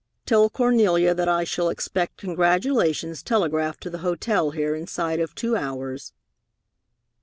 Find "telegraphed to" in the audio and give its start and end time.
3.21-3.89